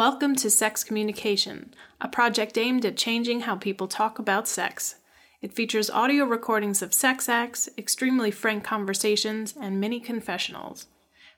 [0.00, 4.94] Welcome to Sex Communication, a project aimed at changing how people talk about sex.
[5.42, 10.86] It features audio recordings of sex acts, extremely frank conversations, and many confessionals.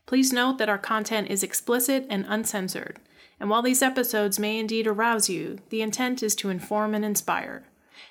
[0.06, 3.01] Please note that our content is explicit and uncensored,
[3.40, 7.64] and while these episodes may indeed arouse you, the intent is to inform and inspire.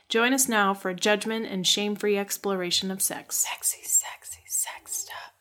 [0.10, 3.38] Join us now for a judgment and shame free exploration of sex.
[3.38, 5.32] Sexy, sexy, sex stuff.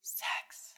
[0.00, 0.76] Sex.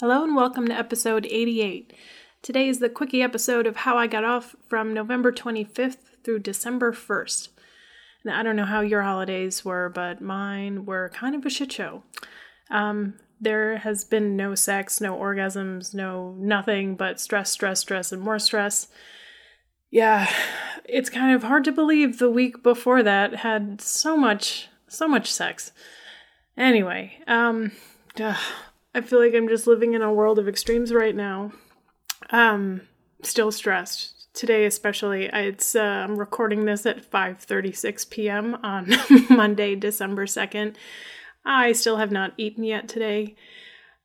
[0.00, 1.92] Hello and welcome to episode 88.
[2.40, 6.90] Today is the quickie episode of how I got off from November 25th through December
[6.90, 7.48] 1st.
[8.24, 11.70] Now, I don't know how your holidays were, but mine were kind of a shit
[11.70, 12.02] show.
[12.70, 18.22] Um, there has been no sex, no orgasms, no nothing but stress, stress, stress, and
[18.22, 18.88] more stress.
[19.90, 20.32] Yeah,
[20.86, 25.30] it's kind of hard to believe the week before that had so much, so much
[25.30, 25.72] sex.
[26.56, 27.72] Anyway, um,
[28.94, 31.52] I feel like I'm just living in a world of extremes right now.
[32.30, 32.82] Um,
[33.22, 35.26] still stressed today, especially.
[35.32, 38.56] It's uh, I'm recording this at 5:36 p.m.
[38.62, 38.92] on
[39.30, 40.74] Monday, December 2nd.
[41.44, 43.36] I still have not eaten yet today.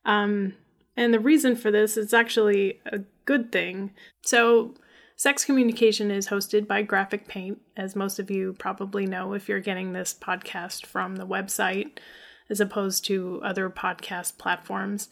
[0.04, 0.54] Um,
[0.96, 3.92] and the reason for this is actually a good thing.
[4.22, 4.74] So,
[5.16, 9.60] Sex Communication is hosted by Graphic Paint, as most of you probably know if you're
[9.60, 11.98] getting this podcast from the website
[12.48, 15.08] as opposed to other podcast platforms.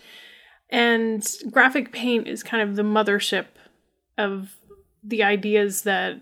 [0.70, 3.46] And Graphic Paint is kind of the mothership
[4.16, 4.56] of
[5.02, 6.20] the ideas that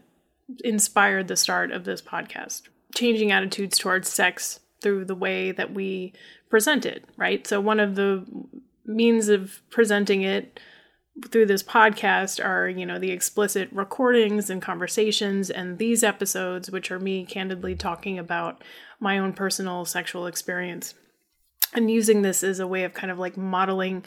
[0.64, 2.62] inspired the start of this podcast,
[2.94, 6.12] changing attitudes towards sex through the way that we
[6.50, 7.46] present it, right?
[7.46, 8.26] So, one of the
[8.84, 10.58] means of presenting it
[11.30, 16.90] through this podcast are, you know, the explicit recordings and conversations, and these episodes, which
[16.90, 18.64] are me candidly talking about
[18.98, 20.94] my own personal sexual experience
[21.74, 24.04] and using this as a way of kind of like modeling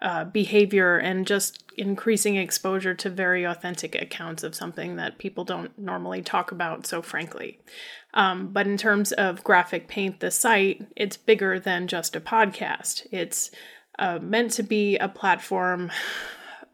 [0.00, 5.78] uh, behavior and just increasing exposure to very authentic accounts of something that people don't
[5.78, 7.58] normally talk about so frankly.
[8.14, 13.06] Um, but in terms of graphic paint, the site, it's bigger than just a podcast.
[13.10, 13.50] It's
[13.98, 15.90] uh, meant to be a platform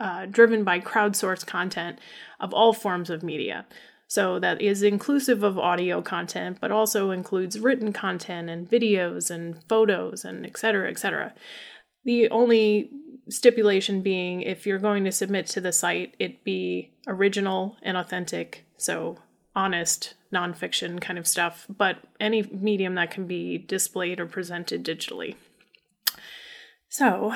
[0.00, 1.98] uh, driven by crowdsourced content
[2.41, 3.66] of all forms of media.
[4.08, 9.62] So that is inclusive of audio content, but also includes written content and videos and
[9.64, 11.34] photos and et cetera, et cetera.
[12.04, 12.91] The only
[13.28, 18.64] stipulation being if you're going to submit to the site, it be original and authentic.
[18.78, 19.18] So
[19.54, 25.36] honest nonfiction kind of stuff, but any medium that can be displayed or presented digitally.
[26.88, 27.34] So,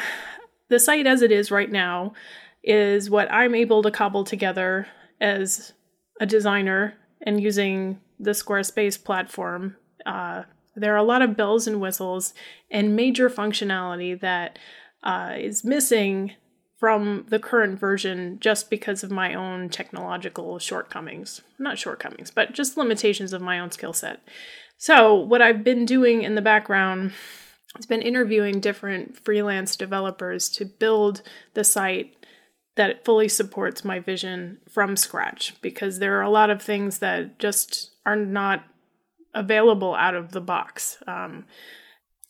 [0.68, 2.14] the site as it is right now
[2.62, 4.86] is what I'm able to cobble together
[5.20, 5.72] as
[6.20, 9.76] a designer and using the Squarespace platform.
[10.06, 10.42] Uh,
[10.74, 12.32] there are a lot of bells and whistles
[12.70, 14.58] and major functionality that
[15.02, 16.32] uh, is missing
[16.78, 21.40] from the current version just because of my own technological shortcomings.
[21.58, 24.20] Not shortcomings, but just limitations of my own skill set.
[24.78, 27.12] So, what I've been doing in the background
[27.76, 31.22] has been interviewing different freelance developers to build
[31.54, 32.16] the site
[32.76, 37.38] that fully supports my vision from scratch because there are a lot of things that
[37.38, 38.64] just are not
[39.34, 40.98] available out of the box.
[41.06, 41.44] Um,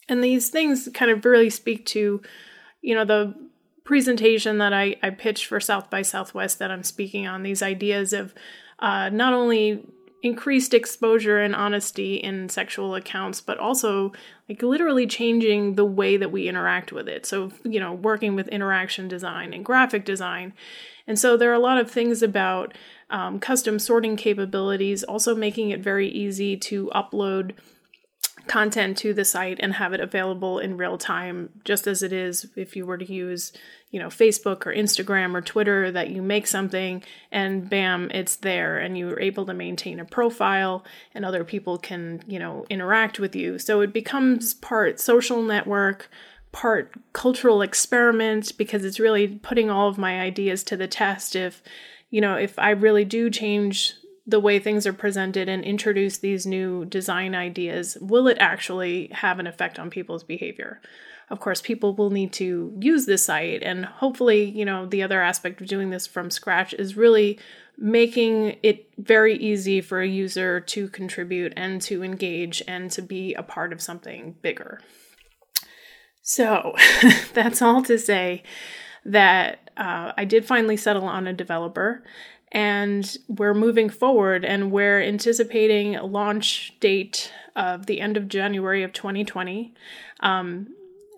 [0.08, 2.20] and these things kind of really speak to
[2.82, 3.34] you know, the
[3.84, 8.12] presentation that I, I pitched for South by Southwest that I'm speaking on, these ideas
[8.12, 8.34] of
[8.81, 9.86] uh, not only
[10.22, 14.12] increased exposure and honesty in sexual accounts, but also
[14.49, 17.27] like literally changing the way that we interact with it.
[17.27, 20.53] So, you know, working with interaction design and graphic design.
[21.06, 22.75] And so there are a lot of things about
[23.11, 27.53] um, custom sorting capabilities, also making it very easy to upload
[28.47, 32.47] content to the site and have it available in real time just as it is
[32.56, 33.53] if you were to use
[33.91, 38.78] you know facebook or instagram or twitter that you make something and bam it's there
[38.78, 43.34] and you're able to maintain a profile and other people can you know interact with
[43.36, 43.58] you.
[43.58, 46.08] So it becomes part social network
[46.50, 51.62] part cultural experiment because it's really putting all of my ideas to the test if
[52.11, 53.94] you know if i really do change
[54.26, 59.38] the way things are presented and introduce these new design ideas, will it actually have
[59.38, 60.80] an effect on people's behavior?
[61.28, 65.22] Of course, people will need to use this site, and hopefully, you know, the other
[65.22, 67.38] aspect of doing this from scratch is really
[67.78, 73.34] making it very easy for a user to contribute and to engage and to be
[73.34, 74.80] a part of something bigger.
[76.20, 76.76] So,
[77.32, 78.42] that's all to say
[79.04, 82.04] that uh, I did finally settle on a developer
[82.52, 88.82] and we're moving forward and we're anticipating a launch date of the end of January
[88.82, 89.75] of 2020.
[90.20, 90.69] Um,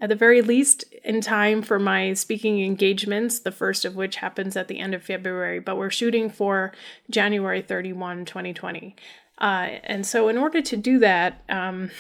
[0.00, 4.56] at the very least in time for my speaking engagements, the first of which happens
[4.56, 6.72] at the end of February, but we're shooting for
[7.10, 8.94] January 31, 2020.
[9.38, 9.44] Uh,
[9.82, 11.90] and so, in order to do that, um,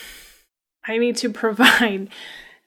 [0.86, 2.08] I need to provide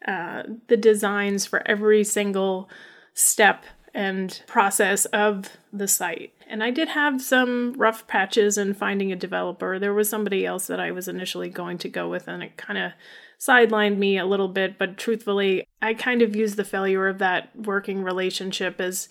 [0.08, 2.70] uh, the designs for every single
[3.14, 3.66] step
[3.98, 6.32] and process of the site.
[6.48, 9.80] And I did have some rough patches in finding a developer.
[9.80, 12.78] There was somebody else that I was initially going to go with, and it kind
[12.78, 12.92] of
[13.40, 14.78] sidelined me a little bit.
[14.78, 19.10] But truthfully, I kind of used the failure of that working relationship as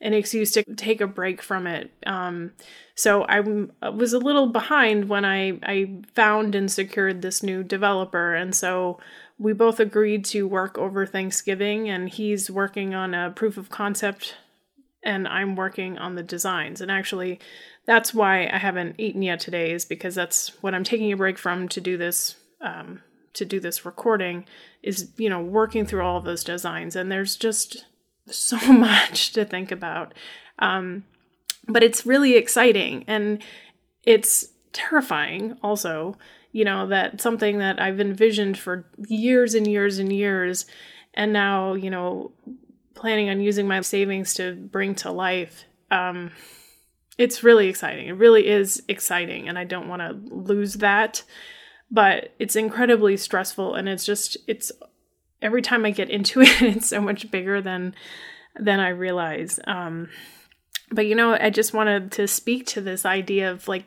[0.00, 1.90] an excuse to take a break from it.
[2.06, 2.52] Um,
[2.94, 3.40] so I
[3.90, 8.36] was a little behind when I, I found and secured this new developer.
[8.36, 9.00] And so
[9.38, 14.36] we both agreed to work over Thanksgiving, and he's working on a proof of concept,
[15.02, 16.80] and I'm working on the designs.
[16.80, 17.38] And actually,
[17.86, 21.38] that's why I haven't eaten yet today, is because that's what I'm taking a break
[21.38, 22.36] from to do this.
[22.60, 23.02] Um,
[23.34, 24.44] to do this recording
[24.82, 27.84] is you know working through all of those designs and there's just
[28.26, 30.14] so much to think about.
[30.58, 31.04] Um,
[31.66, 33.42] but it's really exciting and
[34.04, 36.16] it's terrifying also,
[36.58, 40.66] you know, that something that I've envisioned for years and years and years,
[41.14, 42.32] and now, you know,
[42.96, 45.66] planning on using my savings to bring to life.
[45.92, 46.32] Um,
[47.16, 48.08] it's really exciting.
[48.08, 51.22] It really is exciting, and I don't want to lose that.
[51.92, 54.72] But it's incredibly stressful, and it's just, it's
[55.40, 57.94] every time I get into it, it's so much bigger than
[58.58, 59.60] than I realize.
[59.64, 60.08] Um,
[60.90, 63.84] but you know, I just wanted to speak to this idea of like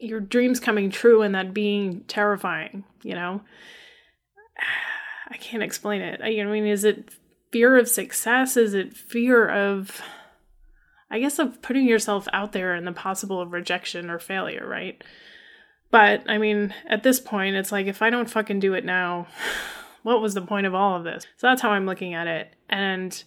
[0.00, 2.84] your dreams coming true and that being terrifying.
[3.02, 3.40] You know,
[5.28, 6.20] I can't explain it.
[6.22, 7.10] I, mean, is it
[7.52, 8.56] fear of success?
[8.56, 10.00] Is it fear of
[11.10, 15.02] I guess of putting yourself out there and the possible of rejection or failure, right?
[15.90, 19.26] But I mean, at this point, it's like if I don't fucking do it now,
[20.02, 21.26] what was the point of all of this?
[21.36, 22.54] So that's how I'm looking at it.
[22.68, 23.22] And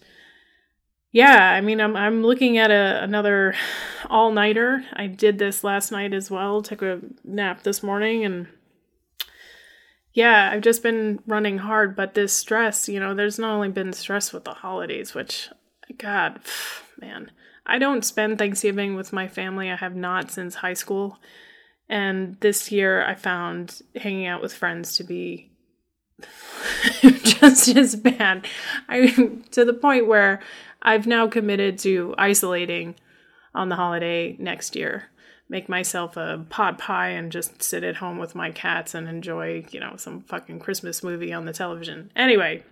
[1.12, 3.54] yeah, I mean, I'm I'm looking at a another
[4.08, 4.82] all nighter.
[4.94, 6.62] I did this last night as well.
[6.62, 8.48] Took a nap this morning, and
[10.14, 11.94] yeah, I've just been running hard.
[11.94, 15.50] But this stress, you know, there's not only been stress with the holidays, which,
[15.98, 16.40] God,
[16.98, 17.30] man,
[17.66, 19.70] I don't spend Thanksgiving with my family.
[19.70, 21.18] I have not since high school,
[21.90, 25.50] and this year I found hanging out with friends to be
[27.22, 28.46] just as bad.
[28.88, 29.08] I
[29.50, 30.40] to the point where
[30.82, 32.96] I've now committed to isolating
[33.54, 35.04] on the holiday next year.
[35.48, 39.64] Make myself a pot pie and just sit at home with my cats and enjoy,
[39.70, 42.10] you know, some fucking Christmas movie on the television.
[42.16, 42.64] Anyway,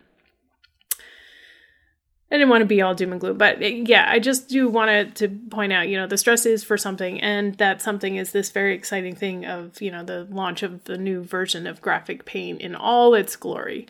[2.33, 4.69] I didn't want to be all doom and gloom, but eh, yeah, I just do
[4.69, 8.31] want to point out, you know, the stress is for something, and that something is
[8.31, 12.25] this very exciting thing of, you know, the launch of the new version of Graphic
[12.25, 13.89] Paint in all its glory.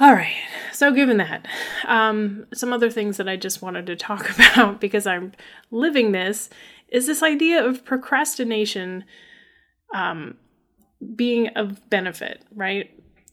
[0.00, 0.34] All right,
[0.72, 1.46] so given that,
[1.86, 5.32] um, some other things that I just wanted to talk about because I'm
[5.70, 6.48] living this
[6.88, 9.04] is this idea of procrastination
[9.94, 10.38] um,
[11.14, 12.90] being of benefit, right?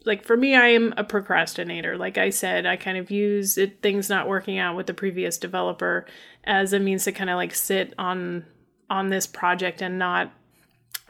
[0.08, 1.98] like for me i am a procrastinator.
[1.98, 5.38] Like i said i kind of use it, things not working out with the previous
[5.38, 6.08] developer
[6.46, 8.46] as a means to kind of like sit on
[8.90, 10.31] on this project and not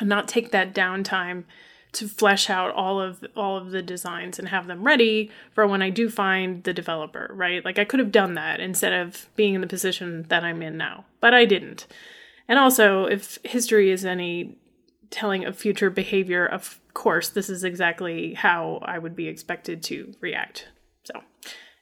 [0.01, 1.45] not take that downtime
[1.97, 5.81] to flesh out all of all of the designs and have them ready for when
[5.81, 7.65] I do find the developer, right?
[7.65, 10.77] Like I could have done that instead of being in the position that I'm in
[10.77, 11.87] now, but I didn't.
[12.47, 14.57] And also, if history is any
[15.09, 20.13] telling of future behavior, of course, this is exactly how I would be expected to
[20.21, 20.67] react.
[21.03, 21.21] So,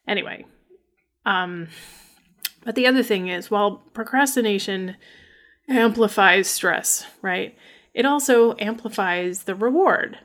[0.07, 0.45] anyway,
[1.25, 1.67] um,
[2.63, 4.95] but the other thing is, while procrastination
[5.67, 7.55] amplifies stress, right?
[7.95, 10.19] It also amplifies the reward,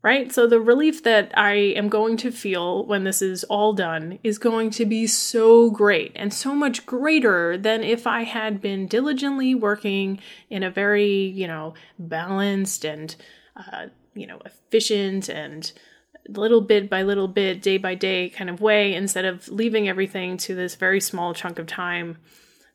[0.00, 0.32] right?
[0.32, 4.38] So the relief that I am going to feel when this is all done is
[4.38, 9.56] going to be so great and so much greater than if I had been diligently
[9.56, 13.14] working in a very, you know, balanced and,
[13.56, 15.72] uh, you know, efficient and
[16.28, 20.36] little bit by little bit, day by day kind of way, instead of leaving everything
[20.36, 22.18] to this very small chunk of time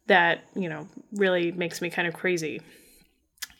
[0.08, 2.60] that, you know, really makes me kind of crazy.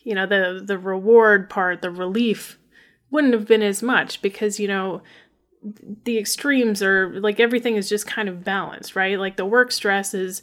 [0.06, 2.58] You know, the the reward part, the relief
[3.12, 5.02] wouldn't have been as much because you know
[6.04, 9.20] the extremes are like everything is just kind of balanced right?
[9.20, 10.42] Like the work stress is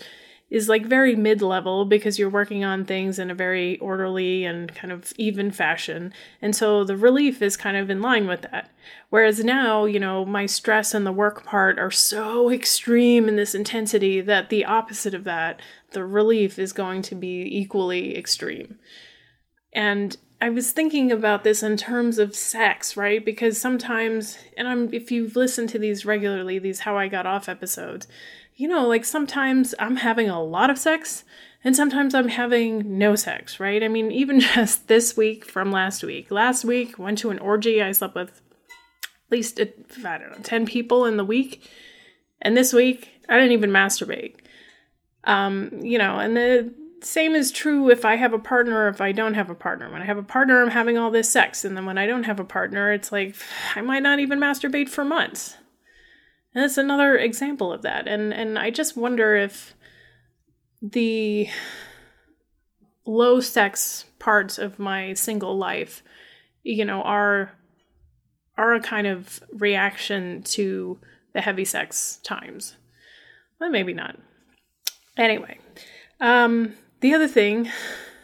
[0.50, 4.92] is like very mid-level because you're working on things in a very orderly and kind
[4.92, 6.12] of even fashion.
[6.42, 8.70] And so the relief is kind of in line with that.
[9.08, 13.54] Whereas now you know my stress and the work part are so extreme in this
[13.54, 15.60] intensity that the opposite of that
[15.92, 18.78] the relief is going to be equally extreme
[19.72, 23.24] And I was thinking about this in terms of sex, right?
[23.24, 27.48] Because sometimes, and I'm if you've listened to these regularly, these how I got off
[27.48, 28.08] episodes,
[28.56, 31.24] you know, like sometimes I'm having a lot of sex
[31.62, 33.84] and sometimes I'm having no sex, right?
[33.84, 36.30] I mean, even just this week from last week.
[36.32, 37.80] Last week went to an orgy.
[37.80, 41.70] I slept with at least I don't know, 10 people in the week.
[42.40, 44.34] And this week I didn't even masturbate.
[45.22, 49.00] Um, you know, and the same is true if I have a partner or if
[49.00, 49.90] I don't have a partner.
[49.90, 51.64] When I have a partner, I'm having all this sex.
[51.64, 53.36] And then when I don't have a partner, it's like
[53.76, 55.56] I might not even masturbate for months.
[56.54, 58.06] And that's another example of that.
[58.06, 59.74] And and I just wonder if
[60.80, 61.48] the
[63.04, 66.02] low sex parts of my single life,
[66.62, 67.52] you know, are
[68.56, 70.98] are a kind of reaction to
[71.32, 72.76] the heavy sex times.
[73.58, 74.16] Well, maybe not.
[75.16, 75.58] Anyway,
[76.20, 77.70] um, the other thing,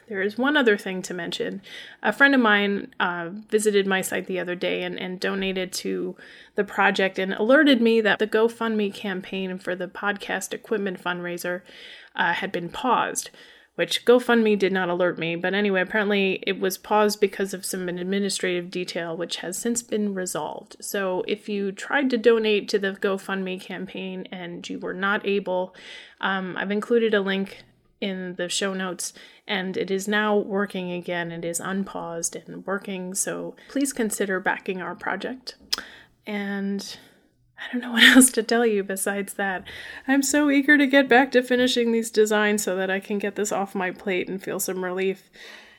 [0.09, 1.61] there is one other thing to mention.
[2.03, 6.17] A friend of mine uh, visited my site the other day and, and donated to
[6.55, 11.61] the project and alerted me that the GoFundMe campaign for the podcast equipment fundraiser
[12.17, 13.31] uh, had been paused
[13.79, 15.37] which GoFundMe did not alert me.
[15.37, 20.15] But anyway, apparently it was paused because of some administrative detail, which has since been
[20.15, 20.75] resolved.
[20.81, 25.77] So if you tried to donate to the GoFundMe campaign and you were not able,
[26.21, 27.63] um, I've included a link
[28.01, 29.13] in the show notes
[29.47, 31.33] and it is now working again.
[31.33, 33.15] It is unpaused and working.
[33.15, 35.57] So please consider backing our project.
[36.27, 36.97] And
[37.59, 39.65] I don't know what else to tell you besides that.
[40.07, 43.37] I'm so eager to get back to finishing these designs so that I can get
[43.37, 45.31] this off my plate and feel some relief.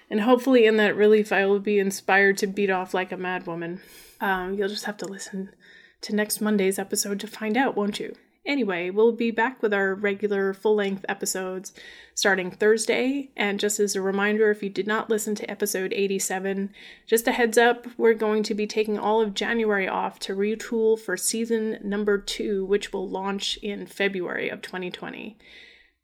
[0.10, 3.80] And hopefully, in that relief, I will be inspired to beat off like a madwoman.
[4.20, 5.54] Um, you'll just have to listen
[6.02, 8.16] to next Monday's episode to find out, won't you?
[8.50, 11.72] Anyway, we'll be back with our regular full length episodes
[12.16, 13.30] starting Thursday.
[13.38, 16.72] And just as a reminder, if you did not listen to episode 87,
[17.06, 21.00] just a heads up, we're going to be taking all of January off to retool
[21.00, 25.38] for season number two, which will launch in February of 2020.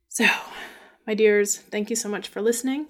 [0.07, 0.27] So,
[1.07, 2.85] my dears, thank you so much for listening.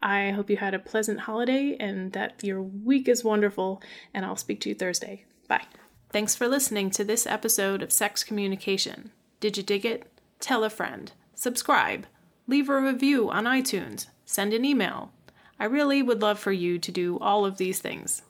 [0.00, 3.82] I hope you had a pleasant holiday and that your week is wonderful,
[4.14, 5.24] and I'll speak to you Thursday.
[5.48, 5.66] Bye.
[6.12, 9.12] Thanks for listening to this episode of Sex Communication.
[9.40, 10.12] Did you dig it?
[10.40, 11.10] Tell a friend.
[11.34, 12.06] Subscribe.
[12.46, 14.08] Leave a review on iTunes.
[14.26, 15.10] Send an email.
[15.58, 18.20] I really would love for you to do all of these things.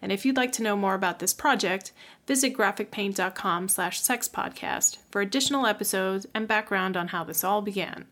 [0.00, 1.90] And if you'd like to know more about this project,
[2.28, 8.04] visit graphicpaint.com slash sexpodcast for additional episodes and background on how this all began.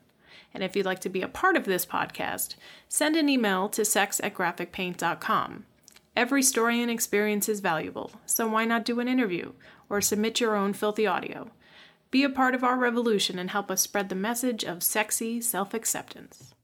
[0.52, 2.56] And if you'd like to be a part of this podcast,
[2.88, 5.66] send an email to sex at graphicpaint.com.
[6.16, 9.52] Every story and experience is valuable, so why not do an interview
[9.88, 11.50] or submit your own filthy audio?
[12.10, 15.72] Be a part of our revolution and help us spread the message of sexy self
[15.72, 16.54] acceptance.